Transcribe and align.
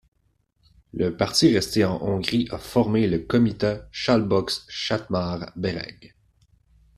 La 0.93 1.11
partie 1.11 1.53
restée 1.53 1.85
en 1.85 2.01
Hongrie 2.01 2.47
a 2.49 2.57
formé 2.57 3.05
le 3.05 3.19
comitat 3.19 3.87
Szabolcs-Szatmár-Bereg. 3.91 6.15